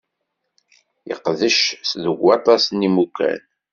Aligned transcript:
Yeqdec 1.07 1.59
deg 2.03 2.17
waṭas 2.23 2.63
n 2.69 2.83
yimukan. 2.85 3.41